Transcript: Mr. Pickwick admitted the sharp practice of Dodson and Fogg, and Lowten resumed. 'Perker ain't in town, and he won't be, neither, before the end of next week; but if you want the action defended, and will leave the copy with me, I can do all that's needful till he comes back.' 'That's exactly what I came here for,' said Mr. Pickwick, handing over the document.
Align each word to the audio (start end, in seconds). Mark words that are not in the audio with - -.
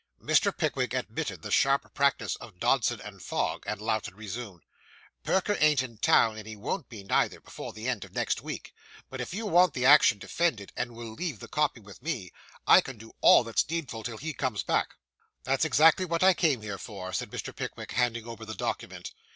Mr. 0.19 0.51
Pickwick 0.51 0.95
admitted 0.95 1.43
the 1.43 1.51
sharp 1.51 1.93
practice 1.93 2.35
of 2.37 2.57
Dodson 2.59 2.99
and 3.01 3.21
Fogg, 3.21 3.63
and 3.67 3.79
Lowten 3.79 4.15
resumed. 4.15 4.63
'Perker 5.23 5.55
ain't 5.59 5.83
in 5.83 5.99
town, 5.99 6.39
and 6.39 6.47
he 6.47 6.55
won't 6.55 6.89
be, 6.89 7.03
neither, 7.03 7.39
before 7.39 7.71
the 7.71 7.87
end 7.87 8.03
of 8.03 8.11
next 8.15 8.41
week; 8.41 8.73
but 9.11 9.21
if 9.21 9.31
you 9.31 9.45
want 9.45 9.75
the 9.75 9.85
action 9.85 10.17
defended, 10.17 10.71
and 10.75 10.95
will 10.95 11.13
leave 11.13 11.39
the 11.39 11.47
copy 11.47 11.79
with 11.81 12.01
me, 12.01 12.31
I 12.65 12.81
can 12.81 12.97
do 12.97 13.13
all 13.21 13.43
that's 13.43 13.69
needful 13.69 14.01
till 14.01 14.17
he 14.17 14.33
comes 14.33 14.63
back.' 14.63 14.95
'That's 15.43 15.65
exactly 15.65 16.05
what 16.05 16.23
I 16.23 16.33
came 16.33 16.63
here 16.63 16.79
for,' 16.79 17.13
said 17.13 17.29
Mr. 17.29 17.55
Pickwick, 17.55 17.91
handing 17.91 18.25
over 18.25 18.43
the 18.43 18.55
document. 18.55 19.13